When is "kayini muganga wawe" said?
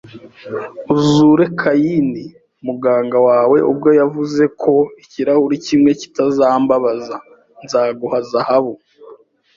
1.59-3.57